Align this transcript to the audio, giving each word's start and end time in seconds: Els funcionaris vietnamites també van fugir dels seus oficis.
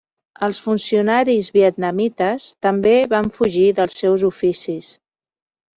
Els 0.45 0.61
funcionaris 0.67 1.49
vietnamites 1.59 2.49
també 2.69 2.97
van 3.15 3.33
fugir 3.39 3.71
dels 3.83 4.03
seus 4.03 4.29
oficis. 4.35 4.95